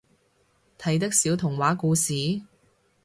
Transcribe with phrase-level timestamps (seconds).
[0.79, 2.41] 睇得少童話故事？